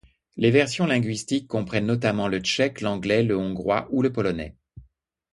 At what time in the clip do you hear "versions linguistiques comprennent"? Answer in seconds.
0.49-1.85